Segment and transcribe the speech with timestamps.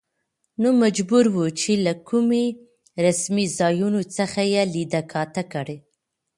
[0.61, 2.43] نو مجبور و، چې له کومو
[3.05, 5.77] رسمي ځايونو څخه يې ليده کاته کړي.